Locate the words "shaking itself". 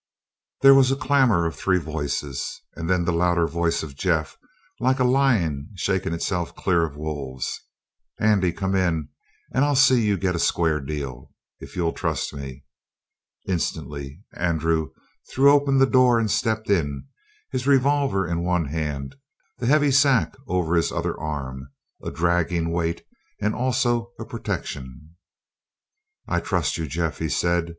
5.75-6.55